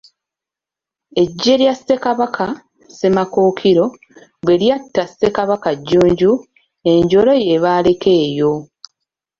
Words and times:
Eggye 1.21 1.53
lya 1.61 1.73
Ssekabaka 1.77 2.45
Ssemakookiro 2.91 3.85
bwe 4.43 4.55
lyatta 4.61 5.03
Ssekabaka 5.07 5.69
Jjunju, 5.77 6.31
enjole 6.91 7.33
ye 7.47 7.55
baaleka 7.63 8.11
eyo. 8.25 8.53